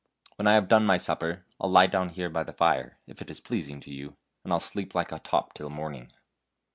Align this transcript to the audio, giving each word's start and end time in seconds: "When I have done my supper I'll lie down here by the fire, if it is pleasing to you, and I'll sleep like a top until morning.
"When 0.37 0.47
I 0.47 0.55
have 0.55 0.67
done 0.67 0.87
my 0.87 0.97
supper 0.97 1.45
I'll 1.59 1.69
lie 1.69 1.85
down 1.85 2.09
here 2.09 2.27
by 2.27 2.41
the 2.43 2.53
fire, 2.53 2.97
if 3.05 3.21
it 3.21 3.29
is 3.29 3.39
pleasing 3.39 3.79
to 3.81 3.91
you, 3.91 4.17
and 4.43 4.51
I'll 4.51 4.59
sleep 4.59 4.95
like 4.95 5.11
a 5.11 5.19
top 5.19 5.49
until 5.51 5.69
morning. 5.69 6.11